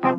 [0.00, 0.16] Para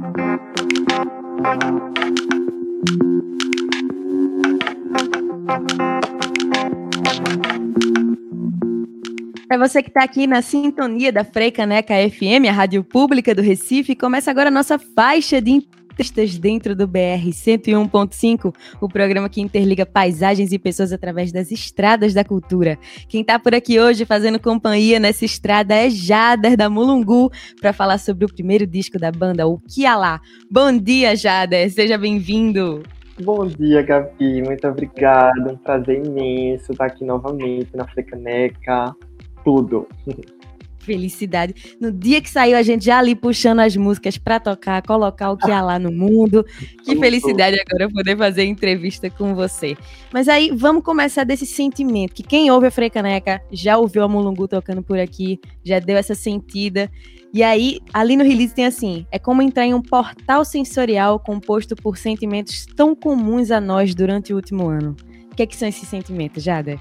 [9.57, 14.29] você que está aqui na sintonia da Freicaneca FM, a rádio pública do Recife, começa
[14.29, 15.67] agora a nossa faixa de
[16.01, 22.13] entrevistas dentro do BR 101.5, o programa que interliga paisagens e pessoas através das estradas
[22.13, 22.77] da cultura.
[23.07, 27.99] Quem está por aqui hoje fazendo companhia nessa estrada é Jader da Mulungu para falar
[27.99, 30.19] sobre o primeiro disco da banda, o Kialá.
[30.49, 32.81] Bom dia, Jader, seja bem-vindo.
[33.23, 34.41] Bom dia, Gabi.
[34.41, 35.51] Muito obrigado.
[35.51, 38.95] Um prazer imenso estar aqui novamente na Frecaneca
[39.43, 39.87] tudo.
[40.81, 41.75] Felicidade.
[41.79, 45.37] No dia que saiu, a gente já ali puxando as músicas para tocar, colocar o
[45.37, 46.45] que há lá no mundo.
[46.83, 49.77] Que felicidade agora poder fazer entrevista com você.
[50.11, 54.47] Mas aí, vamos começar desse sentimento, que quem ouve a Frecaneca já ouviu a Mulungu
[54.47, 56.89] tocando por aqui, já deu essa sentida.
[57.33, 61.75] E aí, ali no release tem assim: é como entrar em um portal sensorial composto
[61.75, 64.95] por sentimentos tão comuns a nós durante o último ano.
[65.31, 66.79] O que, é que são esses sentimentos, Jada?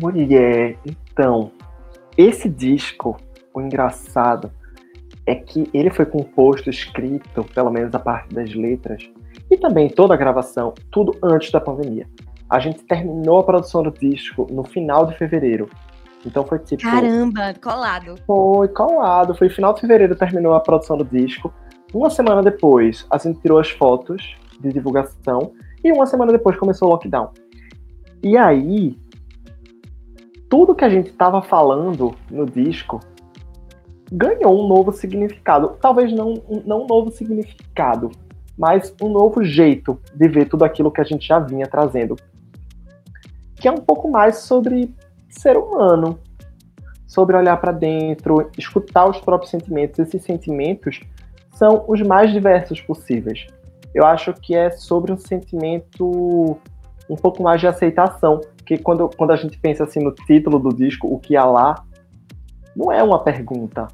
[0.00, 1.50] Mulher, então,
[2.16, 3.16] esse disco,
[3.52, 4.50] o engraçado
[5.26, 9.10] é que ele foi composto, escrito, pelo menos a parte das letras,
[9.50, 12.06] e também toda a gravação, tudo antes da pandemia.
[12.48, 15.68] A gente terminou a produção do disco no final de fevereiro.
[16.24, 16.82] Então foi tipo.
[16.82, 18.14] Caramba, colado.
[18.26, 19.34] Foi colado.
[19.34, 21.52] Foi final de fevereiro terminou a produção do disco.
[21.92, 25.52] Uma semana depois, a gente tirou as fotos de divulgação.
[25.84, 27.30] E uma semana depois começou o lockdown.
[28.22, 28.96] E aí,
[30.48, 33.00] tudo que a gente estava falando no disco
[34.10, 35.76] ganhou um novo significado.
[35.80, 38.10] Talvez não, não um novo significado,
[38.56, 42.16] mas um novo jeito de ver tudo aquilo que a gente já vinha trazendo.
[43.56, 44.94] Que é um pouco mais sobre
[45.28, 46.18] ser humano,
[47.06, 49.98] sobre olhar para dentro, escutar os próprios sentimentos.
[49.98, 51.00] Esses sentimentos
[51.54, 53.46] são os mais diversos possíveis.
[53.94, 56.58] Eu acho que é sobre um sentimento
[57.08, 58.40] um pouco mais de aceitação.
[58.66, 61.84] Porque quando, quando a gente pensa assim no título do disco, o que há lá,
[62.74, 63.86] não é uma pergunta.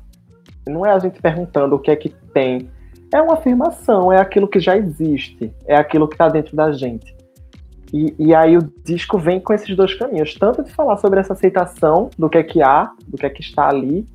[0.67, 2.71] Não é a gente perguntando o que é que tem.
[3.13, 7.15] É uma afirmação, é aquilo que já existe, é aquilo que está dentro da gente.
[7.93, 11.35] E, e, aí o disco vem com esses dois caminhos, tanto de falar sobre essa
[11.35, 14.07] aceitação do que é que há, do que é que está ali,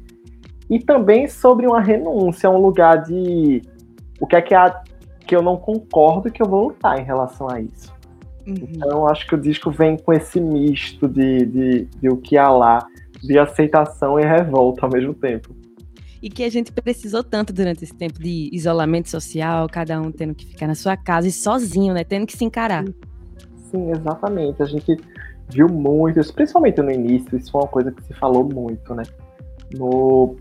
[0.67, 3.61] e também sobre uma renúncia, um lugar de
[4.19, 4.81] o que é que há
[5.19, 7.95] que eu não concordo que eu vou lutar em relação a isso.
[8.47, 8.67] Uhum.
[8.69, 12.49] Então, acho que o disco vem com esse misto de, de, de o que há
[12.49, 12.87] lá,
[13.21, 15.53] de aceitação e revolta ao mesmo tempo.
[16.21, 20.33] E que a gente precisou tanto durante esse tempo de isolamento social, cada um tendo
[20.33, 22.03] que ficar na sua casa e sozinho, né?
[22.03, 22.85] Tendo que se encarar.
[23.69, 24.63] Sim, exatamente.
[24.63, 24.97] A gente
[25.49, 29.03] viu muito, principalmente no início, isso foi uma coisa que se falou muito, né?
[29.77, 30.37] No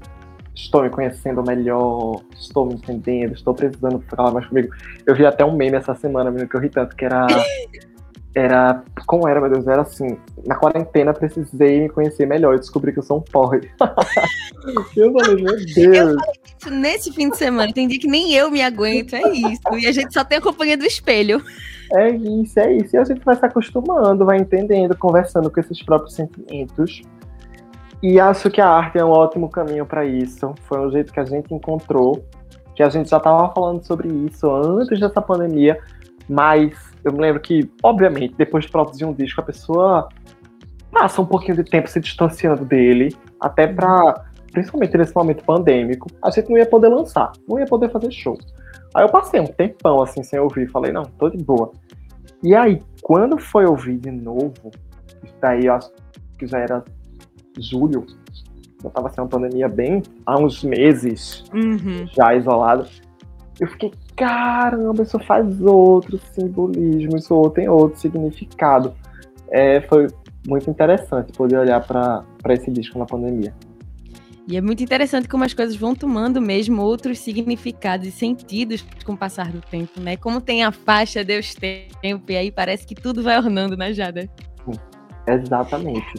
[0.55, 4.75] estou me conhecendo melhor, estou me entendendo, estou precisando falar mais comigo.
[5.05, 7.27] Eu vi até um meme essa semana, menino, que eu ri tanto, que era
[8.37, 8.83] era.
[9.07, 9.67] Como era, meu Deus?
[9.67, 10.19] Era assim.
[10.47, 13.71] Na quarentena precisei me conhecer melhor e descobri que eu sou um porre.
[14.95, 15.77] eu falei, meu Deus.
[15.77, 16.17] Eu falei
[16.61, 17.71] isso nesse fim de semana.
[17.71, 19.15] Entendi que nem eu me aguento.
[19.15, 19.63] É isso.
[19.73, 21.43] E a gente só tem a companhia do espelho.
[21.95, 22.95] É isso, é isso.
[22.95, 27.01] E a gente vai se acostumando, vai entendendo, conversando com esses próprios sentimentos.
[28.03, 30.55] E acho que a arte é um ótimo caminho para isso.
[30.65, 32.23] Foi um jeito que a gente encontrou,
[32.75, 35.79] que a gente já estava falando sobre isso antes dessa pandemia,
[36.29, 36.75] mas
[37.07, 40.09] eu me lembro que, obviamente, depois de produzir um disco, a pessoa
[40.91, 46.31] passa um pouquinho de tempo se distanciando dele, até para, principalmente nesse momento pandêmico, a
[46.31, 48.37] gente não ia poder lançar, não ia poder fazer show.
[48.93, 51.71] Aí eu passei um tempão assim sem ouvir, falei, não, tô de boa.
[52.43, 54.53] E aí, quando foi ouvir de novo,
[55.23, 55.91] isso daí eu acho
[56.39, 56.83] que já era
[57.59, 58.05] julho,
[58.83, 62.07] eu tava sendo uma pandemia bem há uns meses, uhum.
[62.09, 62.89] já isolado.
[63.61, 68.95] Eu fiquei, caramba, isso faz outro simbolismo, isso tem outro significado.
[69.51, 70.09] É, foi
[70.47, 73.55] muito interessante poder olhar para esse disco na pandemia.
[74.49, 79.13] E é muito interessante como as coisas vão tomando mesmo outros significados e sentidos com
[79.13, 80.17] o passar do tempo, né?
[80.17, 84.31] Como tem a faixa Deus Tempo, e aí parece que tudo vai ornando, né, Jada?
[85.27, 86.15] Exatamente.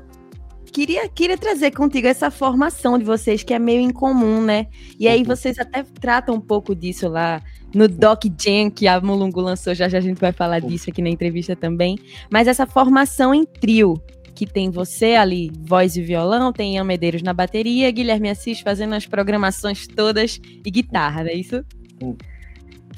[0.73, 4.67] Queria, queria trazer contigo essa formação de vocês, que é meio incomum, né?
[4.99, 5.25] E aí uhum.
[5.25, 7.41] vocês até tratam um pouco disso lá
[7.73, 11.01] no Doc Jam, que a Mulungu lançou, já já a gente vai falar disso aqui
[11.01, 11.97] na entrevista também.
[12.31, 14.01] Mas essa formação em trio,
[14.33, 18.93] que tem você ali, voz e violão, tem Ian Medeiros na bateria, Guilherme Assis fazendo
[18.93, 21.63] as programações todas e guitarra, não é isso?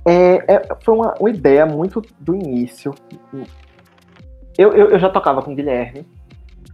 [0.05, 2.93] É, é, foi uma, uma, ideia muito do início.
[4.57, 6.05] Eu, eu, eu já tocava com o Guilherme,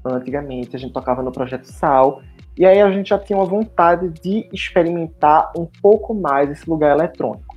[0.04, 2.22] antigamente, a gente tocava no Projeto Sal,
[2.58, 6.98] E aí a gente já tinha uma vontade de experimentar um pouco mais esse lugar
[6.98, 7.56] eletrônico.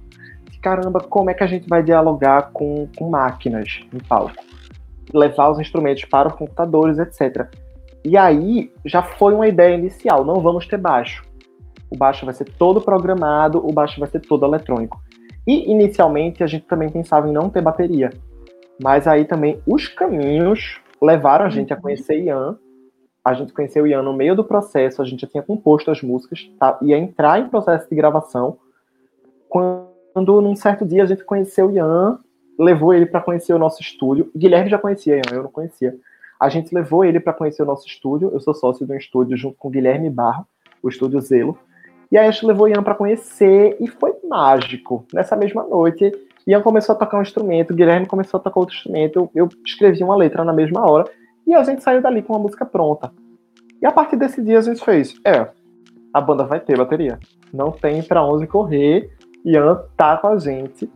[0.60, 4.34] Caramba, como é que a gente vai dialogar com, com máquinas em palco?
[5.12, 7.48] Levar os instrumentos para os computadores, etc.
[8.04, 11.24] E aí já foi uma ideia inicial, não vamos ter baixo.
[11.90, 15.00] O baixo vai ser todo programado, o baixo vai ser todo eletrônico.
[15.46, 18.10] E inicialmente a gente também pensava em não ter bateria.
[18.82, 22.58] Mas aí também os caminhos levaram a gente a conhecer Ian
[23.28, 26.50] a gente conheceu Ian no meio do processo, a gente já tinha composto as músicas,
[26.58, 26.78] tá?
[26.80, 28.56] ia entrar em processo de gravação.
[29.50, 29.87] Quando,
[30.22, 32.18] num certo dia, a gente conheceu o Ian,
[32.58, 34.30] levou ele para conhecer o nosso estúdio.
[34.36, 35.94] Guilherme já conhecia Ian, eu não conhecia.
[36.40, 38.30] A gente levou ele para conhecer o nosso estúdio.
[38.32, 40.46] Eu sou sócio de um estúdio junto com o Guilherme Barro,
[40.82, 41.58] o estúdio Zelo.
[42.10, 45.04] E aí a gente levou o Ian para conhecer e foi mágico.
[45.12, 46.10] Nessa mesma noite,
[46.46, 49.30] Ian começou a tocar um instrumento, Guilherme começou a tocar outro instrumento.
[49.34, 51.04] Eu escrevi uma letra na mesma hora
[51.46, 53.12] e a gente saiu dali com uma música pronta.
[53.82, 55.48] E a partir desse dia a gente fez, é,
[56.12, 57.18] a banda vai ter bateria.
[57.52, 59.10] Não tem para onde correr.
[59.44, 60.90] Ian tá com a gente.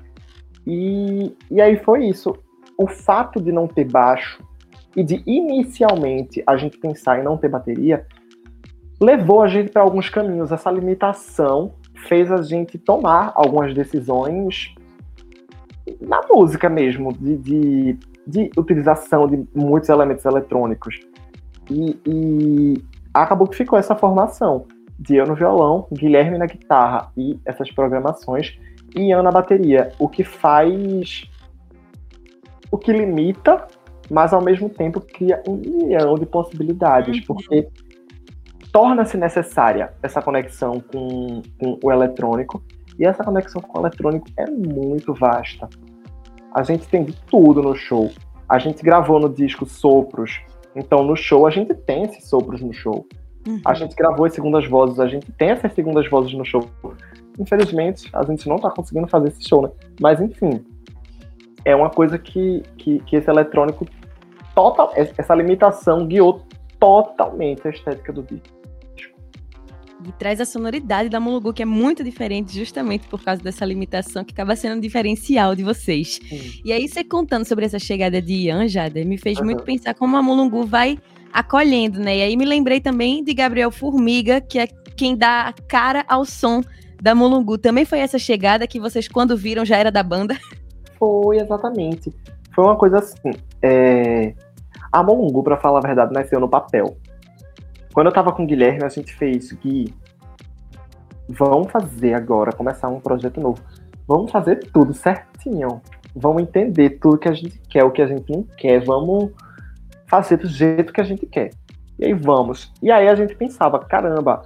[0.67, 2.35] E, e aí foi isso.
[2.77, 4.43] O fato de não ter baixo
[4.97, 8.07] e de inicialmente a gente pensar em não ter bateria
[9.01, 10.53] levou a gente para alguns caminhos.
[10.53, 11.75] Essa limitação
[12.09, 14.75] fez a gente tomar algumas decisões
[16.01, 21.01] na música mesmo, de, de de utilização de muitos elementos eletrônicos.
[21.71, 24.67] E, e acabou que ficou essa formação
[25.11, 28.59] eu no violão, Guilherme na guitarra e essas programações,
[28.95, 31.29] e Ian na bateria, o que faz.
[32.71, 33.67] o que limita,
[34.11, 37.25] mas ao mesmo tempo cria um milhão de possibilidades, uhum.
[37.27, 37.69] porque
[38.71, 42.63] torna-se necessária essa conexão com, com o eletrônico,
[42.99, 45.69] e essa conexão com o eletrônico é muito vasta.
[46.55, 48.11] A gente tem de tudo no show.
[48.49, 50.41] A gente gravou no disco sopros.
[50.77, 53.07] Então, no show, a gente tem esses sopros no show.
[53.47, 53.61] Uhum.
[53.65, 56.69] A gente gravou as segundas vozes, a gente tem essas segundas vozes no show.
[57.39, 59.71] Infelizmente, a gente não tá conseguindo fazer esse show, né?
[60.01, 60.65] Mas, enfim,
[61.65, 63.87] é uma coisa que, que, que esse eletrônico,
[64.55, 66.43] total, essa limitação guiou
[66.79, 68.63] totalmente a estética do disco
[70.09, 74.25] e traz a sonoridade da Mulugu, que é muito diferente justamente por causa dessa limitação
[74.25, 76.19] que acaba sendo um diferencial de vocês.
[76.65, 79.45] E aí, você contando sobre essa chegada de Ian, Jada, me fez uhum.
[79.45, 80.99] muito pensar como a Mulungu vai
[81.33, 82.19] acolhendo, né?
[82.19, 86.63] E aí me lembrei também de Gabriel Formiga, que é quem dá cara ao som
[87.01, 87.59] da Mulungu.
[87.59, 90.37] Também foi essa chegada que vocês, quando viram, já era da banda?
[90.99, 92.15] Foi, exatamente.
[92.55, 93.33] Foi uma coisa assim.
[93.61, 94.35] É...
[94.93, 96.97] A Mulungu, para falar a verdade, nasceu no papel.
[97.93, 99.93] Quando eu tava com o Guilherme, a gente fez, Gui,
[101.29, 103.61] vamos fazer agora, começar um projeto novo.
[104.07, 105.81] Vamos fazer tudo certinho.
[106.15, 108.85] Vamos entender tudo que a gente quer, o que a gente não quer.
[108.85, 109.33] Vamos
[110.13, 111.49] fazer do jeito que a gente quer.
[111.99, 112.71] E aí vamos.
[112.83, 114.43] E aí a gente pensava, caramba,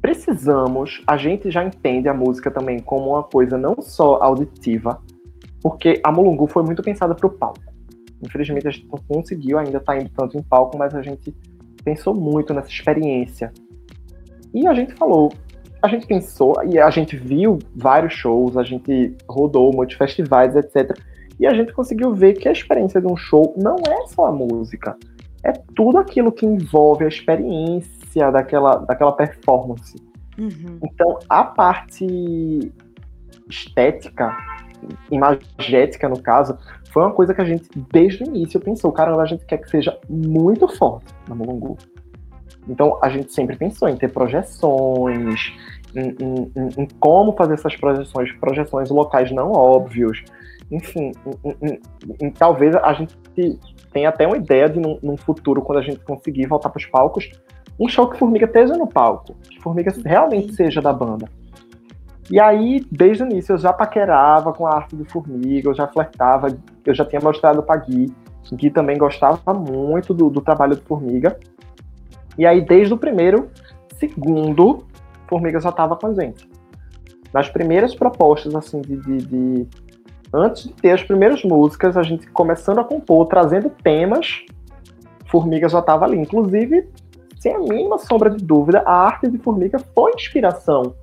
[0.00, 5.02] precisamos, a gente já entende a música também como uma coisa não só auditiva,
[5.60, 7.58] porque a Mulungu foi muito pensada para o palco.
[8.24, 11.34] Infelizmente a gente não conseguiu ainda estar tá indo tanto em palco, mas a gente
[11.82, 13.52] pensou muito nessa experiência.
[14.54, 15.32] E a gente falou,
[15.82, 20.96] a gente pensou, e a gente viu vários shows, a gente rodou muitos festivais, etc.
[21.38, 24.32] E a gente conseguiu ver que a experiência de um show não é só a
[24.32, 24.96] música,
[25.44, 29.96] é tudo aquilo que envolve a experiência daquela, daquela performance.
[30.38, 30.78] Uhum.
[30.82, 32.72] Então, a parte
[33.48, 34.36] estética,
[35.10, 36.58] imagética no caso,
[36.90, 39.70] foi uma coisa que a gente, desde o início, pensou, caramba, a gente quer que
[39.70, 41.76] seja muito forte na Mulungu.
[42.68, 45.52] Então, a gente sempre pensou em ter projeções,
[45.94, 50.22] em, em, em, em como fazer essas projeções, projeções locais não óbvios,
[50.70, 51.12] enfim,
[52.20, 53.16] em, talvez a gente
[53.92, 56.86] tenha até uma ideia de, num, num futuro, quando a gente conseguir voltar para os
[56.86, 57.30] palcos,
[57.78, 61.28] um show que Formiga esteja no palco, que Formiga realmente seja da banda.
[62.30, 65.86] E aí, desde o início, eu já paquerava com a arte do Formiga, eu já
[65.86, 66.48] flertava,
[66.84, 68.12] eu já tinha mostrado para Gui,
[68.52, 71.38] Gui também gostava muito do, do trabalho do Formiga.
[72.36, 73.50] E aí, desde o primeiro
[73.98, 74.84] segundo,
[75.26, 76.48] Formiga já estava com a gente.
[77.32, 79.66] Nas primeiras propostas, assim, de, de, de,
[80.32, 84.44] Antes de ter as primeiras músicas, a gente começando a compor, trazendo temas,
[85.26, 86.18] Formiga já estava ali.
[86.18, 86.88] Inclusive,
[87.38, 90.94] sem a mínima sombra de dúvida, a arte de Formiga foi inspiração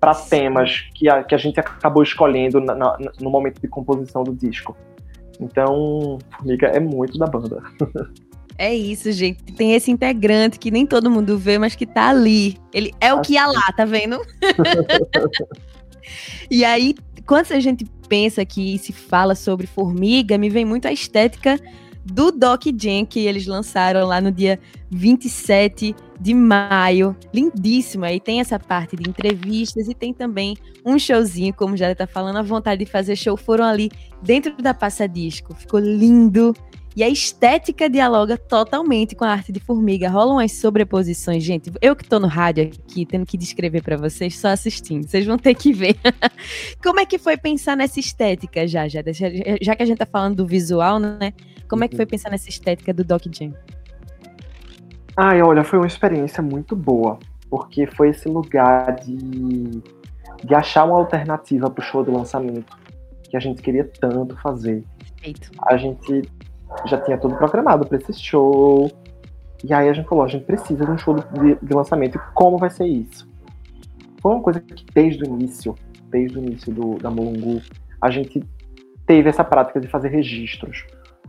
[0.00, 4.22] para temas que a, que a gente acabou escolhendo na, na, no momento de composição
[4.22, 4.76] do disco.
[5.40, 7.62] Então, Formiga é muito da banda.
[8.58, 9.52] É isso, gente.
[9.52, 12.56] Tem esse integrante que nem todo mundo vê, mas que tá ali.
[12.72, 14.18] Ele é o que ia lá, tá vendo?
[16.50, 16.94] e aí,
[17.26, 21.60] quando a gente pensa que se fala sobre formiga, me vem muito a estética
[22.04, 24.60] do Doc Jam que eles lançaram lá no dia
[24.90, 27.16] 27 de maio.
[27.34, 28.04] Lindíssimo.
[28.04, 32.36] Aí tem essa parte de entrevistas e tem também um showzinho, como já está falando,
[32.36, 33.90] a vontade de fazer show foram ali
[34.22, 35.54] dentro da Passa Disco.
[35.54, 36.54] Ficou lindo.
[36.96, 40.08] E a estética dialoga totalmente com a arte de formiga.
[40.08, 41.70] Rolam as sobreposições, gente.
[41.82, 45.06] Eu que tô no rádio aqui, tendo que descrever para vocês, só assistindo.
[45.06, 45.94] Vocês vão ter que ver.
[46.82, 49.02] Como é que foi pensar nessa estética já, já?
[49.60, 51.34] Já que a gente tá falando do visual, né?
[51.68, 53.52] Como é que foi pensar nessa estética do Doc Jam?
[55.18, 57.18] Ai, olha, foi uma experiência muito boa.
[57.50, 59.82] Porque foi esse lugar de,
[60.42, 62.74] de achar uma alternativa pro show do lançamento.
[63.28, 64.82] Que a gente queria tanto fazer.
[64.98, 65.50] Perfeito.
[65.60, 66.22] A gente
[66.84, 68.90] já tinha tudo programado para esse show.
[69.64, 72.20] E aí a gente falou, a gente precisa de um show de, de lançamento.
[72.34, 73.28] Como vai ser isso?
[74.20, 75.74] Foi uma coisa que desde o início,
[76.10, 77.62] desde o início do, da Mulungu,
[78.00, 78.42] a gente
[79.06, 80.84] teve essa prática de fazer registros.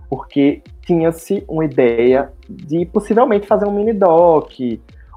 [0.09, 4.51] Porque tinha-se uma ideia de possivelmente fazer um mini doc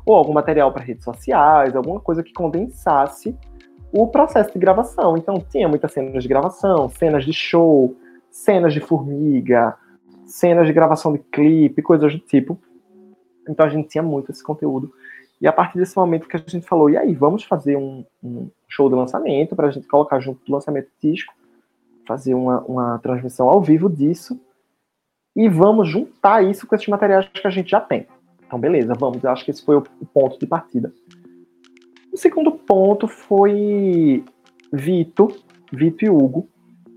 [0.04, 3.37] ou algum material para redes sociais, alguma coisa que condensasse
[3.92, 5.16] o processo de gravação.
[5.16, 7.94] Então tinha muitas cenas de gravação, cenas de show,
[8.30, 9.76] cenas de formiga,
[10.30, 12.58] cenas de gravação de clipe, coisas do tipo.
[13.49, 14.92] Então a gente tinha muito esse conteúdo.
[15.40, 18.50] E a partir desse momento que a gente falou, e aí, vamos fazer um, um
[18.68, 21.32] show de lançamento para a gente colocar junto do lançamento do disco,
[22.06, 24.38] fazer uma, uma transmissão ao vivo disso,
[25.34, 28.06] e vamos juntar isso com esses materiais que a gente já tem.
[28.46, 29.22] Então, beleza, vamos.
[29.25, 29.82] Eu acho que esse foi o,
[30.12, 30.92] ponto de partida.
[32.12, 34.25] O segundo ponto foi
[34.72, 35.28] Vito,
[35.72, 36.49] Vito e Hugo.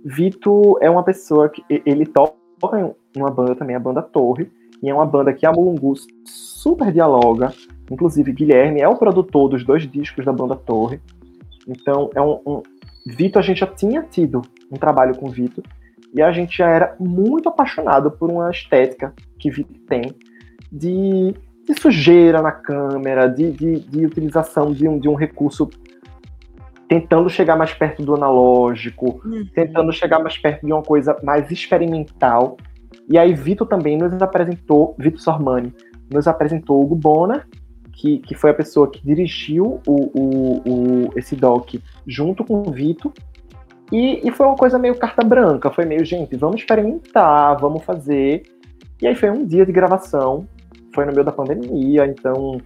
[0.03, 4.49] Vito é uma pessoa que ele toca uma banda também, a banda Torre,
[4.81, 5.93] e é uma banda que a Mulungu
[6.25, 7.53] super dialoga.
[7.91, 10.99] Inclusive, Guilherme é o produtor dos dois discos da banda Torre.
[11.67, 12.63] Então, é um, um...
[13.05, 14.41] Vitor, a gente já tinha tido
[14.71, 15.63] um trabalho com Vitor,
[16.13, 20.13] e a gente já era muito apaixonado por uma estética que Vitor tem
[20.71, 21.33] de,
[21.67, 25.69] de, sujeira na câmera, de, de, de utilização de um, de um recurso
[26.87, 29.47] tentando chegar mais perto do analógico, uhum.
[29.53, 32.57] tentando chegar mais perto de uma coisa mais experimental.
[33.09, 35.73] E aí Vitor também nos apresentou, Vitor Sormani,
[36.11, 37.45] nos apresentou Hugo Bona,
[37.91, 41.75] que, que foi a pessoa que dirigiu o, o, o esse doc
[42.07, 43.11] junto com o Vitor.
[43.91, 48.43] E, e foi uma coisa meio carta branca, foi meio, gente, vamos experimentar, vamos fazer.
[49.01, 50.47] E aí foi um dia de gravação,
[50.93, 52.59] foi no meio da pandemia, então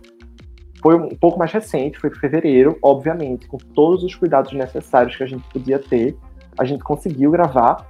[0.82, 5.24] foi um pouco mais recente, foi em fevereiro, obviamente, com todos os cuidados necessários que
[5.24, 6.16] a gente podia ter,
[6.58, 7.88] a gente conseguiu gravar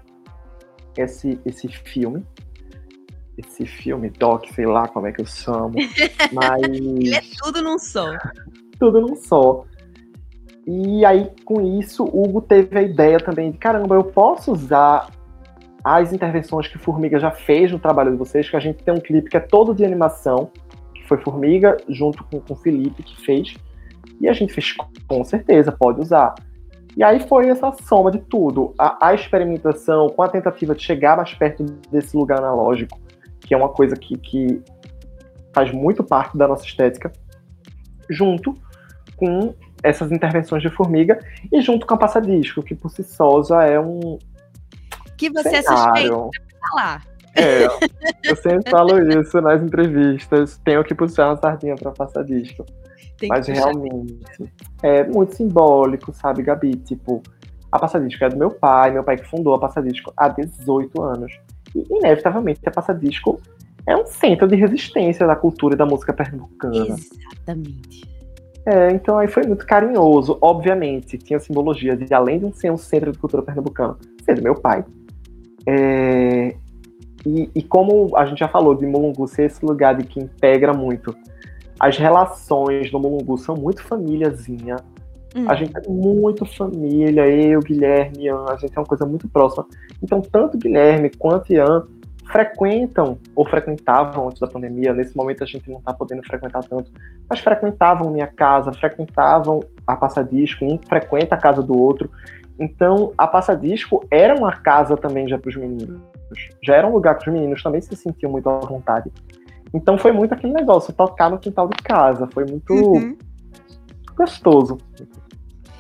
[1.04, 2.24] esse, esse filme.
[3.38, 5.74] Esse filme, doc, sei lá como é que eu chamo.
[6.34, 6.63] Mas.
[6.63, 8.18] Ele é tudo num só.
[8.80, 9.63] tudo num só.
[10.66, 15.10] E aí, com isso, o Hugo teve a ideia também de: caramba, eu posso usar
[15.84, 19.00] as intervenções que Formiga já fez no trabalho de vocês, que a gente tem um
[19.00, 20.51] clipe que é todo de animação,
[20.94, 23.56] que foi Formiga, junto com, com o Felipe, que fez.
[24.20, 24.75] E a gente fez,
[25.08, 26.36] com certeza, pode usar.
[26.98, 28.74] E aí foi essa soma de tudo.
[28.75, 33.00] A, a, experimentação com a tentativa de chegar mais perto desse lugar analógico,
[33.39, 34.60] que é uma coisa que, que
[35.54, 37.13] faz muito parte da nossa estética,
[38.10, 38.51] junto
[39.16, 41.20] com essas intervenções de formiga
[41.54, 44.18] e junto com a passadisco, que por si só já é um.
[45.16, 46.30] Que você é suspeita
[46.72, 47.06] falar.
[47.38, 47.65] É,
[48.24, 50.60] eu sempre falo isso nas entrevistas.
[50.63, 52.65] Tenho que puxar uma sardinha para passadisco.
[53.17, 54.20] Tem Mas realmente
[54.84, 56.75] é muito simbólico, sabe, Gabi?
[56.75, 57.22] Tipo,
[57.72, 61.32] a Passadisco é do meu pai, meu pai que fundou a Passadisco há 18 anos.
[61.75, 63.41] E, inevitavelmente, a Passadisco
[63.86, 66.96] é um centro de resistência da cultura e da música pernambucana.
[66.96, 68.17] Exatamente.
[68.65, 70.38] É, então aí foi muito carinhoso.
[70.41, 74.56] Obviamente, tinha simbologia de, além de ser um centro de cultura pernambucana, ser do meu
[74.56, 74.84] pai.
[75.65, 76.56] É,
[77.27, 80.74] e, e, como a gente já falou de Mulungu ser esse lugar de que integra
[80.74, 81.15] muito
[81.79, 84.77] as relações no Mulungu são muito famíliazinha.
[85.36, 85.46] Hum.
[85.48, 89.65] A gente é muito família, eu, Guilherme, Ian, a gente é uma coisa muito próxima.
[90.01, 91.86] Então, tanto Guilherme quanto Ian
[92.31, 96.91] frequentam, ou frequentavam antes da pandemia, nesse momento a gente não está podendo frequentar tanto,
[97.29, 102.10] mas frequentavam minha casa, frequentavam a Passadisco, um frequenta a casa do outro.
[102.60, 106.01] Então, a Passadisco era uma casa também já para os meninos.
[106.63, 109.12] Já era um lugar que os meninos também se sentiam muito à vontade.
[109.74, 112.27] Então foi muito aquele negócio, tocar no quintal de casa.
[112.34, 113.17] Foi muito uhum.
[114.15, 114.77] gostoso.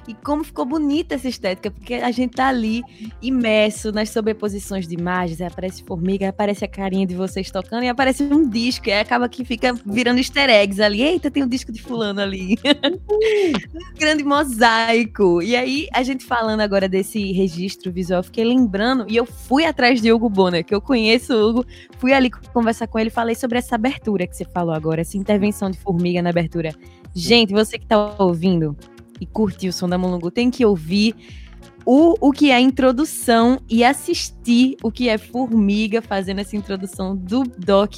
[0.07, 2.81] E como ficou bonita essa estética, porque a gente tá ali
[3.21, 8.23] imerso nas sobreposições de imagens, aparece formiga, aparece a carinha de vocês tocando e aparece
[8.23, 11.01] um disco, e aí acaba que fica virando easter eggs ali.
[11.01, 12.57] Eita, tem um disco de fulano ali.
[12.65, 15.41] um grande mosaico.
[15.41, 20.01] E aí, a gente falando agora desse registro visual, fiquei lembrando, e eu fui atrás
[20.01, 21.65] de Hugo Bonner, que eu conheço o Hugo,
[21.97, 25.69] fui ali conversar com ele, falei sobre essa abertura que você falou agora, essa intervenção
[25.69, 26.73] de formiga na abertura.
[27.13, 28.77] Gente, você que tá ouvindo,
[29.19, 31.15] e curtir o som da Mulungu, tem que ouvir
[31.89, 37.15] o, o que é a introdução e assistir o que é Formiga fazendo essa introdução
[37.15, 37.93] do Doc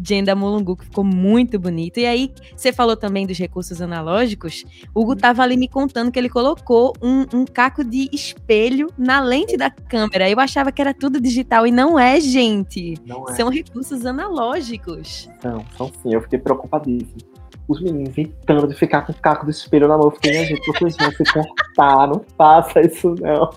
[0.00, 1.98] Jenda Mulungu, que ficou muito bonito.
[1.98, 4.64] E aí, você falou também dos recursos analógicos.
[4.94, 9.20] O Hugo tava ali me contando que ele colocou um, um caco de espelho na
[9.20, 10.30] lente da câmera.
[10.30, 12.94] Eu achava que era tudo digital e não é, gente.
[13.04, 13.34] Não é.
[13.34, 15.28] São recursos analógicos.
[15.42, 16.14] Não, são sim.
[16.14, 17.31] Eu fiquei preocupadíssimo
[17.68, 20.06] os meninos inventando de ficar com o caco do espelho na mão.
[20.06, 23.50] Eu fiquei, minha gente, vocês vão se cortar, não faça isso não.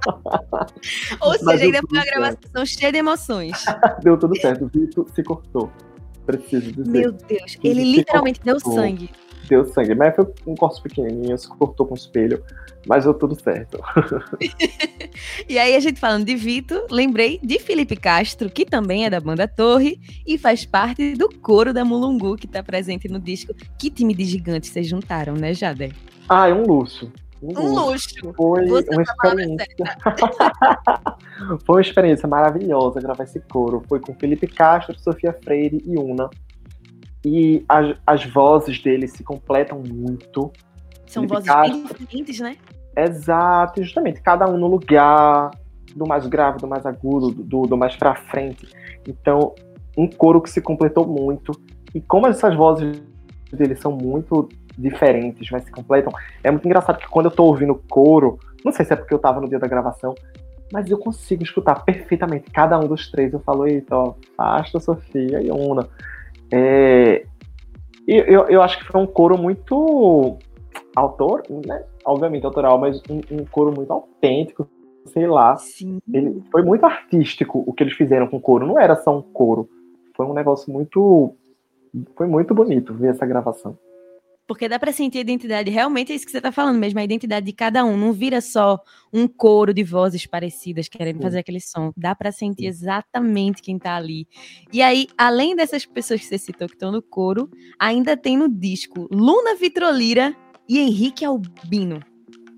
[1.21, 3.65] Ou seja, ainda foi uma gravação cheia de emoções.
[4.01, 5.71] deu tudo certo, o Vitor se cortou.
[6.25, 6.89] Preciso dizer.
[6.89, 9.09] Meu Deus, ele literalmente deu sangue
[9.47, 9.95] deu sangue.
[9.95, 12.43] Mas foi um corte pequenininho, se cortou com o espelho,
[12.87, 13.79] mas deu tudo certo.
[15.47, 19.19] e aí, a gente falando de Vitor, lembrei de Felipe Castro, que também é da
[19.19, 23.53] banda Torre e faz parte do coro da Mulungu, que está presente no disco.
[23.77, 25.93] Que time de gigantes vocês juntaram, né, Jader?
[26.27, 27.11] Ah, é um luxo.
[27.41, 28.33] Um, um luxo.
[28.35, 29.67] Foi Você uma experiência.
[31.65, 33.83] Foi uma experiência maravilhosa gravar esse coro.
[33.87, 36.29] Foi com Felipe Castro, Sofia Freire e Una.
[37.25, 40.51] E as, as vozes deles se completam muito.
[41.07, 42.55] São vozes bem diferentes, né?
[42.95, 44.21] Exato, justamente.
[44.21, 45.49] Cada um no lugar,
[45.95, 48.67] do mais grave, do mais agudo, do, do mais pra frente.
[49.07, 49.55] Então,
[49.97, 51.51] um coro que se completou muito.
[51.95, 53.01] E como essas vozes
[53.51, 56.13] deles são muito diferentes, mas se completam,
[56.43, 59.19] é muito engraçado que quando eu tô ouvindo coro, não sei se é porque eu
[59.19, 60.13] tava no dia da gravação,
[60.71, 63.33] mas eu consigo escutar perfeitamente cada um dos três.
[63.33, 65.87] Eu falo, eita, ó, Asta, Sofia e Una.
[66.57, 67.25] É,
[68.07, 70.37] eu, eu acho que foi um coro muito
[70.95, 71.83] autor, né?
[72.05, 74.65] Obviamente autoral, mas um, um coro muito autêntico,
[75.07, 75.57] sei lá.
[75.57, 75.99] Sim.
[76.13, 78.65] Ele, foi muito artístico o que eles fizeram com o coro.
[78.65, 79.67] Não era só um coro.
[80.15, 81.35] Foi um negócio muito.
[82.15, 83.77] Foi muito bonito ver essa gravação.
[84.47, 87.03] Porque dá para sentir a identidade, realmente é isso que você está falando mesmo, a
[87.03, 87.97] identidade de cada um.
[87.97, 88.79] Não vira só
[89.11, 91.91] um coro de vozes parecidas querendo fazer aquele som.
[91.97, 94.27] Dá para sentir exatamente quem está ali.
[94.71, 98.47] E aí, além dessas pessoas que você citou que estão no coro, ainda tem no
[98.47, 100.35] disco Luna Vitrolira
[100.69, 101.99] e Henrique Albino.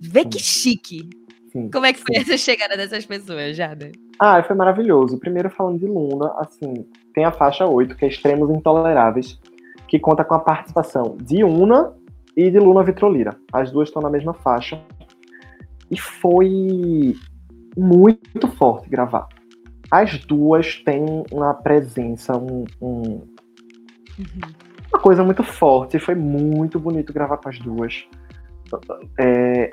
[0.01, 1.09] Vê que chique.
[1.51, 1.69] Sim.
[1.71, 2.21] Como é que foi Sim.
[2.21, 3.91] essa chegada dessas pessoas, Jada?
[4.19, 5.17] Ah, foi maravilhoso.
[5.17, 9.39] Primeiro falando de Luna, assim, tem a faixa 8, que é Extremos Intoleráveis
[9.88, 11.93] que conta com a participação de Una
[12.36, 13.36] e de Luna Vitrolira.
[13.52, 14.80] As duas estão na mesma faixa.
[15.89, 17.15] E foi
[17.76, 19.28] muito forte gravar.
[19.89, 23.21] As duas têm uma presença, um, um,
[24.91, 25.97] uma coisa muito forte.
[25.97, 28.06] Foi muito bonito gravar com as duas.
[29.17, 29.71] É,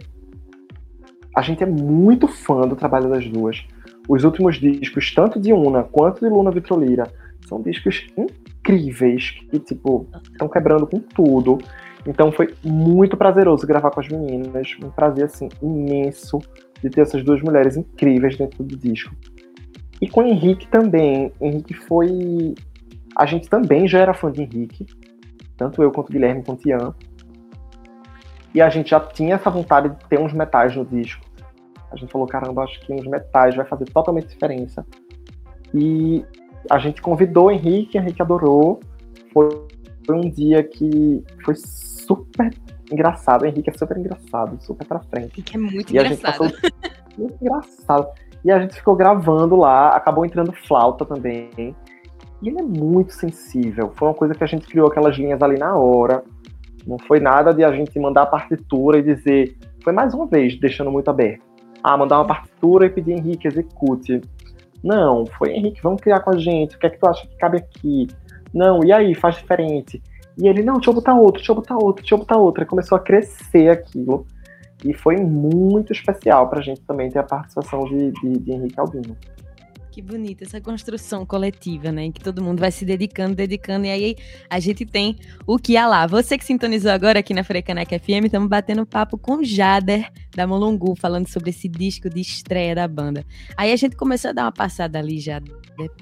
[1.37, 3.67] a gente é muito fã do trabalho das duas.
[4.09, 7.11] Os últimos discos, tanto de Una quanto de Luna Vitrolira,
[7.49, 11.59] são discos incríveis que, tipo, estão quebrando com tudo.
[12.07, 14.77] Então foi muito prazeroso gravar com as meninas.
[14.83, 16.39] Um prazer, assim, imenso
[16.83, 19.15] de ter essas duas mulheres incríveis dentro do disco.
[20.01, 21.33] E com o Henrique também.
[21.41, 22.55] Henrique foi.
[23.17, 24.87] A gente também já era fã de Henrique.
[25.57, 26.95] Tanto eu quanto o Guilherme quanto o Ian.
[28.55, 31.25] E a gente já tinha essa vontade de ter uns metais no disco.
[31.91, 34.85] A gente falou, caramba, acho que uns metais vai fazer totalmente diferença.
[35.73, 36.25] E
[36.71, 38.81] a gente convidou o Henrique, o Henrique adorou.
[39.33, 39.49] Foi,
[40.07, 42.53] foi um dia que foi super
[42.91, 43.43] engraçado.
[43.43, 45.41] O Henrique é super engraçado, super pra frente.
[45.41, 46.53] Henrique é muito e engraçado.
[47.19, 48.09] muito engraçado.
[48.45, 51.75] E a gente ficou gravando lá, acabou entrando flauta também.
[52.43, 53.93] E ele é muito sensível.
[53.95, 56.23] Foi uma coisa que a gente criou aquelas linhas ali na hora.
[56.87, 59.57] Não foi nada de a gente mandar a partitura e dizer.
[59.83, 61.43] Foi mais uma vez, deixando muito aberto.
[61.83, 64.21] Ah, mandar uma partitura e pedir Henrique, execute.
[64.85, 66.77] Não, foi Henrique, vamos criar com a gente.
[66.77, 68.07] O que é que tu acha que cabe aqui?
[68.53, 70.03] Não, e aí, faz diferente.
[70.37, 72.63] E ele, não, deixa eu botar outro, deixa eu botar outro, deixa eu botar outro.
[72.63, 74.27] E começou a crescer aquilo.
[74.85, 79.17] E foi muito especial pra gente também ter a participação de, de, de Henrique Albino.
[79.95, 82.07] Que bonita essa construção coletiva, né?
[82.07, 84.17] Em que todo mundo vai se dedicando, dedicando, e aí
[84.51, 86.05] a gente tem o que há lá.
[86.05, 90.97] Você que sintonizou agora aqui na Frecaneca FM, estamos batendo papo com Jader, da Molongu,
[90.97, 93.25] falando sobre esse disco de estreia da banda.
[93.57, 95.55] Aí a gente começou a dar uma passada ali, Jader,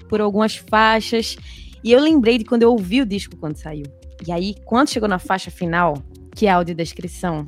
[0.09, 1.37] por algumas faixas,
[1.85, 3.85] e eu lembrei de quando eu ouvi o disco quando saiu.
[4.27, 6.03] E aí, quando chegou na faixa final,
[6.35, 7.47] que é a audiodescrição,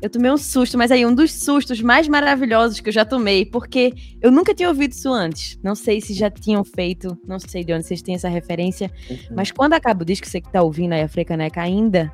[0.00, 3.44] eu tomei um susto, mas aí um dos sustos mais maravilhosos que eu já tomei,
[3.44, 5.58] porque eu nunca tinha ouvido isso antes.
[5.62, 9.16] Não sei se já tinham feito, não sei de onde vocês têm essa referência, uhum.
[9.34, 12.12] mas quando acaba o disco, você que tá ouvindo aí a Frecaneca ainda,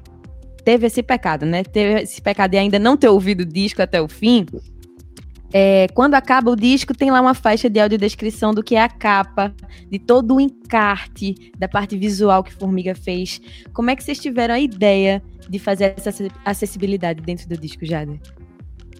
[0.65, 1.65] teve esse pecado, né?
[1.65, 4.47] Teve esse pecado de ainda não ter ouvido o disco até o fim.
[5.55, 8.89] É, quando acaba o disco, tem lá uma faixa de audiodescrição do que é a
[8.89, 9.55] capa,
[9.91, 13.41] de todo o encarte da parte visual que Formiga fez.
[13.75, 16.11] Como é que vocês tiveram a ideia de fazer essa
[16.45, 18.21] acessibilidade dentro do disco, Jade?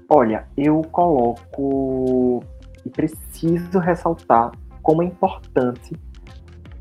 [0.09, 2.45] Olha, eu coloco
[2.85, 4.53] e preciso ressaltar
[4.83, 5.93] como é importante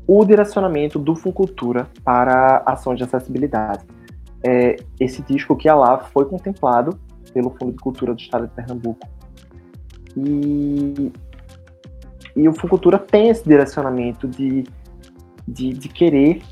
[0.06, 3.84] o direcionamento do Funcultura para ações de acessibilidade.
[4.44, 6.98] É, esse disco que é lá foi contemplado
[7.32, 9.08] pelo Fundo de Cultura do Estado de Pernambuco
[10.16, 11.12] e,
[12.36, 14.64] e o Fucultura tem esse direcionamento de,
[15.46, 16.42] de, de querer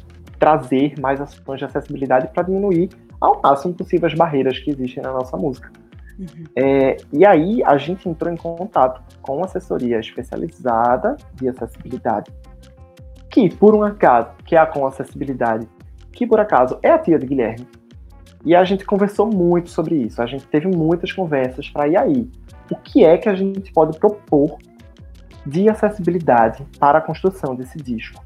[0.40, 2.88] trazer mais ações de acessibilidade para diminuir
[3.20, 5.70] ao máximo possível as barreiras que existem na nossa música.
[6.18, 6.44] Uhum.
[6.56, 12.32] É, e aí a gente entrou em contato com uma assessoria especializada de acessibilidade,
[13.30, 15.68] que por um acaso, que é a com acessibilidade,
[16.12, 17.68] que por acaso é a tia de Guilherme.
[18.44, 20.22] E a gente conversou muito sobre isso.
[20.22, 22.30] A gente teve muitas conversas para e aí,
[22.70, 24.56] o que é que a gente pode propor
[25.46, 28.24] de acessibilidade para a construção desse disco.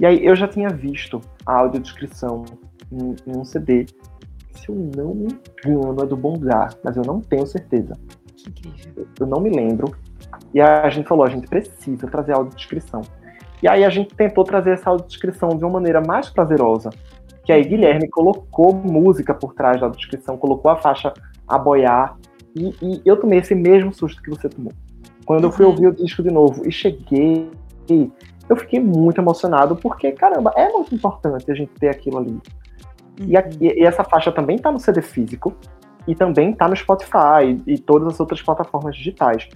[0.00, 2.44] E aí eu já tinha visto a audiodescrição
[2.92, 3.86] em, em um CD,
[4.54, 5.28] se eu não me
[5.66, 7.94] engano é do Bongar, mas eu não tenho certeza.
[8.96, 9.94] Eu, eu não me lembro.
[10.54, 13.02] E a gente falou, a gente precisa trazer a audiodescrição.
[13.62, 16.90] E aí a gente tentou trazer essa audiodescrição de uma maneira mais prazerosa.
[17.44, 21.12] Que aí Guilherme colocou música por trás da audiodescrição, colocou a faixa
[21.46, 22.16] a boiar,
[22.54, 24.72] e, e, eu tomei esse mesmo susto que você tomou.
[25.24, 25.70] Quando eu fui uhum.
[25.70, 27.50] ouvir o disco de novo e cheguei,
[28.48, 32.30] eu fiquei muito emocionado, porque, caramba, é muito importante a gente ter aquilo ali.
[32.30, 32.40] Uhum.
[33.26, 35.54] E, a, e, essa faixa também tá no CD físico,
[36.06, 39.46] e também tá no Spotify e, e todas as outras plataformas digitais.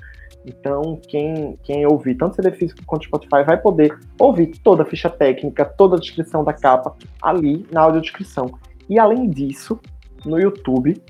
[0.45, 5.09] Então, quem, quem ouvir tanto CD físico quanto Spotify vai poder ouvir toda a ficha
[5.09, 8.47] técnica, toda a descrição da capa ali na audiodescrição.
[8.89, 9.81] E além disso,
[10.27, 11.01] no YouTube,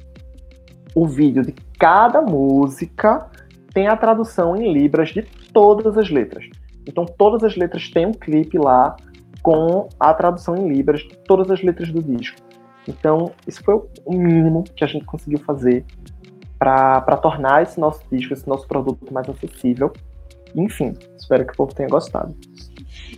[0.94, 3.26] o vídeo de cada música
[3.72, 6.44] tem a tradução em libras de todas as letras.
[6.86, 8.96] Então, todas as letras têm um clipe lá
[9.42, 12.40] com a tradução em libras todas as letras do disco.
[12.88, 15.84] Então, isso foi o mínimo que a gente conseguiu fazer
[16.58, 19.92] para tornar esse nosso disco, esse nosso produto mais acessível.
[20.54, 22.36] Enfim, espero que o povo tenha gostado.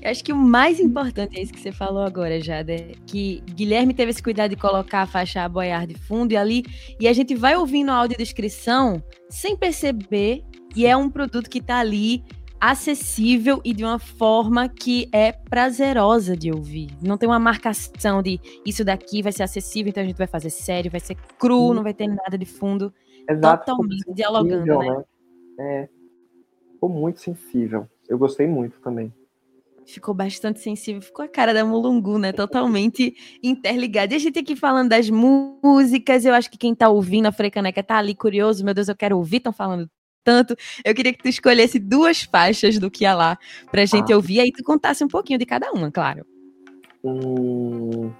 [0.00, 2.74] Eu acho que o mais importante é isso que você falou agora, Jada,
[3.07, 6.64] que Guilherme teve esse cuidado de colocar a faixa a boiar de fundo e ali,
[7.00, 10.42] e a gente vai ouvindo a audiodescrição sem perceber,
[10.77, 12.24] e é um produto que está ali
[12.70, 16.88] acessível e de uma forma que é prazerosa de ouvir.
[17.03, 20.48] Não tem uma marcação de isso daqui vai ser acessível, então a gente vai fazer
[20.48, 22.90] sério, vai ser cru, não vai ter nada de fundo.
[23.29, 24.88] Exato, totalmente dialogando, né?
[24.88, 25.05] né?
[25.59, 25.88] É,
[26.72, 27.87] ficou muito sensível.
[28.09, 29.12] Eu gostei muito também
[29.87, 32.33] ficou bastante sensível, ficou a cara da Mulungu, né?
[32.33, 34.14] Totalmente interligada.
[34.14, 37.83] E a gente aqui falando das músicas, eu acho que quem tá ouvindo a Frecaneca
[37.83, 39.87] tá ali curioso, meu Deus, eu quero ouvir, estão falando
[40.24, 40.56] tanto.
[40.84, 43.38] Eu queria que tu escolhesse duas faixas do que lá
[43.70, 44.16] pra gente ah.
[44.16, 46.24] ouvir, aí tu contasse um pouquinho de cada uma, claro.
[47.04, 48.10] Hum...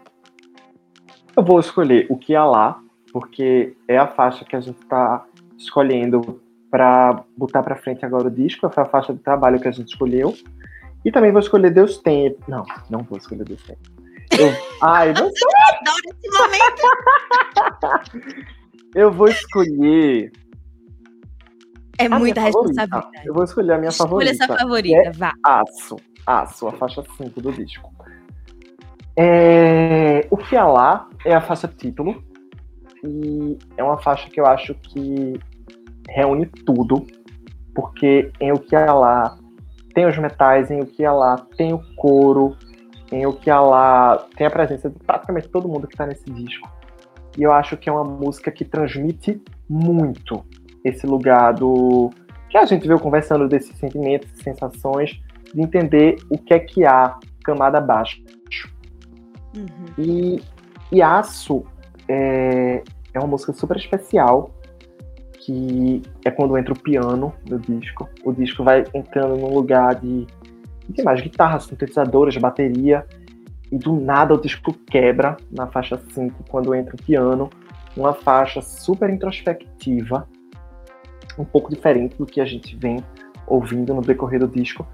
[1.37, 2.81] Eu vou escolher o que lá,
[3.13, 5.25] porque é a faixa que a gente tá
[5.59, 6.41] escolhendo
[6.71, 9.89] para botar para frente agora o disco, foi a faixa de trabalho que a gente
[9.89, 10.35] escolheu.
[11.05, 12.37] E também vou escolher Deus tem.
[12.49, 13.77] Não, não vou escolher Deus tem.
[14.39, 14.49] Eu...
[14.83, 15.49] Ai, não sei.
[15.49, 16.83] Eu adoro esse momento.
[18.95, 20.33] eu vou escolher.
[21.99, 23.09] É muita responsabilidade.
[23.25, 24.33] Eu vou escolher a minha Escolha favorita.
[24.33, 25.33] Escolha essa favorita, é vá.
[25.45, 25.97] Aço.
[26.27, 27.93] Aço, a faixa 5 do disco.
[29.17, 30.27] É...
[30.31, 32.23] O que é lá é a faixa título.
[33.05, 35.39] E é uma faixa que eu acho que
[36.09, 37.07] reúne tudo.
[37.75, 39.37] Porque em O que é lá
[39.95, 42.57] tem os metais, em o que lá tem o coro,
[43.13, 46.69] em o que lá tem a presença de praticamente todo mundo que está nesse disco.
[47.39, 50.45] E eu acho que é uma música que transmite muito
[50.85, 52.11] esse lugar do
[52.49, 55.21] que a gente veio conversando desses sentimentos, sensações,
[55.53, 58.23] de entender o que é que há camada abaixo.
[59.57, 59.67] Uhum.
[59.99, 60.43] E,
[60.93, 61.65] e Aço
[62.09, 64.51] é, é uma música super especial
[65.45, 68.09] que é quando entra o piano no disco.
[68.25, 70.27] O disco vai entrando num lugar de,
[70.89, 73.07] de mais guitarras, sintetizadores, bateria,
[73.71, 77.51] e do nada o disco quebra na faixa 5 quando entra o piano,
[77.97, 80.27] uma faixa super introspectiva,
[81.39, 83.03] um pouco diferente do que a gente vem
[83.47, 84.87] ouvindo no decorrer do disco.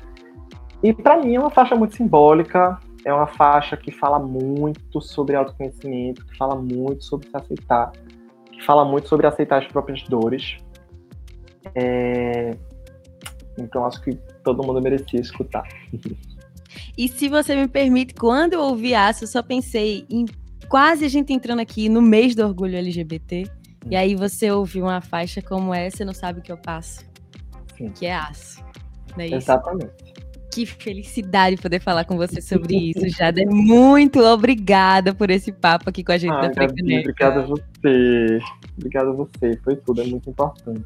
[0.82, 5.36] E para mim é uma faixa muito simbólica, é uma faixa que fala muito sobre
[5.36, 7.92] autoconhecimento, que fala muito sobre se aceitar,
[8.50, 10.58] que fala muito sobre aceitar as próprias dores.
[11.74, 12.56] É...
[13.58, 15.64] Então acho que todo mundo merecia escutar.
[16.96, 20.24] E se você me permite, quando eu ouvi Aço, eu só pensei em
[20.68, 23.50] quase a gente entrando aqui no mês do orgulho LGBT.
[23.88, 27.04] E aí você ouve uma faixa como essa, e não sabe o que eu passo.
[27.76, 27.90] Sim.
[27.90, 28.62] Que é Aço.
[29.16, 29.36] Não é isso?
[29.36, 30.10] Exatamente.
[30.52, 33.40] Que felicidade poder falar com você sobre isso, Jada.
[33.46, 36.64] Muito obrigada por esse papo aqui com a gente ah, da.
[36.64, 38.40] Obrigada a você.
[38.76, 39.56] Obrigada a você.
[39.62, 40.84] Foi tudo, é muito importante.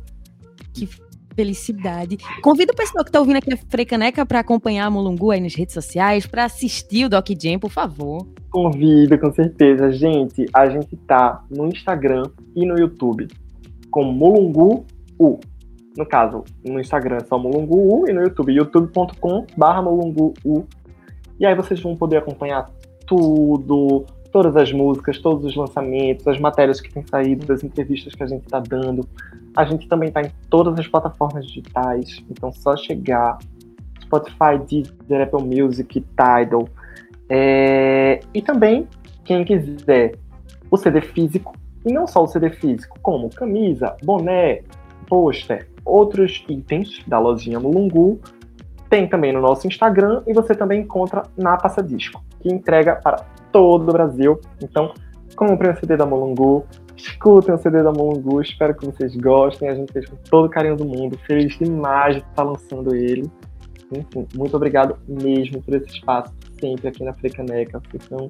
[0.75, 0.87] Que
[1.35, 2.19] felicidade.
[2.43, 5.55] Convido o pessoal que está ouvindo aqui a Frecaneca para acompanhar a Mulungu aí nas
[5.55, 8.27] redes sociais, para assistir o Doc Jam, por favor.
[8.51, 9.91] Convido, com certeza.
[9.93, 13.29] Gente, a gente tá no Instagram e no YouTube
[13.91, 14.85] com Mulungu
[15.19, 15.39] U.
[15.97, 20.65] No caso, no Instagram é só Mulungu U e no YouTube, youtube.com barra Mulungu U.
[21.39, 22.69] E aí vocês vão poder acompanhar
[23.07, 28.23] tudo, todas as músicas, todos os lançamentos, as matérias que têm saído, as entrevistas que
[28.25, 29.09] a gente está dando.
[29.57, 33.39] A gente também está em todas as plataformas digitais, então só chegar.
[34.03, 36.69] Spotify, Deezer, Apple Music, Tidal.
[37.31, 38.19] É...
[38.35, 38.89] E também,
[39.25, 40.17] quem quiser
[40.69, 41.55] o CD físico,
[41.87, 44.63] e não só o CD físico, como camisa, boné,
[45.07, 48.19] pôster, outros itens da lojinha Mulungu,
[48.91, 53.25] tem também no nosso Instagram e você também encontra na Passa Disco, que entrega para
[53.55, 54.41] todo o Brasil.
[54.61, 54.93] Então,
[55.37, 56.65] comprem o CD da Molungu,
[56.97, 59.69] escutem o CD da Molungu, espero que vocês gostem.
[59.69, 63.31] A gente fez com todo o carinho do mundo, feliz demais de estar lançando ele.
[63.93, 67.81] Enfim, muito obrigado mesmo por esse espaço sempre aqui na Frecaneca.
[67.81, 68.29] Vocês são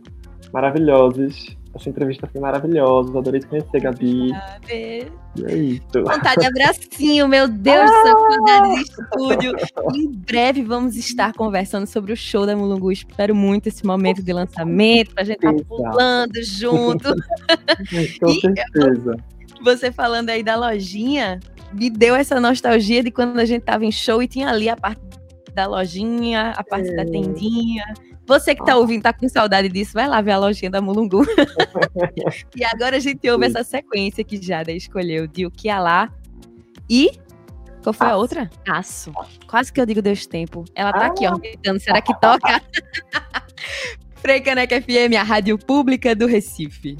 [0.53, 1.57] maravilhosos.
[1.75, 3.19] Essa entrevista foi maravilhosa.
[3.19, 4.33] Adorei te conhecer, Gabi.
[4.71, 5.83] É isso.
[5.95, 9.53] Vontade de abracinho, meu Deus do céu, saudade de estúdio.
[9.95, 12.93] Em breve vamos estar conversando sobre o show da Mulungu.
[12.93, 17.13] Espero muito esse momento de lançamento, pra gente estar tá pulando junto.
[18.21, 19.17] Com certeza.
[19.63, 21.41] Você falando aí da lojinha,
[21.73, 24.77] me deu essa nostalgia de quando a gente tava em show e tinha ali a
[24.77, 25.01] parte
[25.55, 26.97] da lojinha, a parte é.
[26.97, 27.85] da tendinha.
[28.27, 31.25] Você que tá ouvindo, tá com saudade disso, vai lá ver a lojinha da Mulungu.
[32.57, 36.11] e agora a gente ouve essa sequência que Jada escolheu de O Que Lá
[36.88, 37.11] e.
[37.83, 38.14] Qual foi Aço.
[38.14, 38.51] a outra?
[38.67, 39.12] Aço.
[39.47, 40.64] Quase que eu digo Deus Tempo.
[40.75, 41.07] Ela tá ah.
[41.07, 41.79] aqui, ó, gritando.
[41.79, 42.62] Será que toca?
[44.17, 46.97] Frei Caneca FM, a rádio pública do Recife.